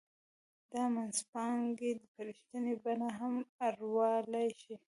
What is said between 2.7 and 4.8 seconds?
بڼه هم اړولای شي